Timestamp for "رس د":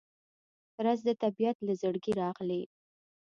0.85-1.09